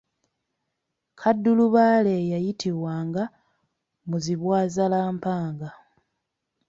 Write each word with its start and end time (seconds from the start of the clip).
Kaddulubaale 1.19 2.11
ye 2.17 2.27
yayitibwanga 2.33 3.23
Muzibwazaalampanga. 4.09 5.69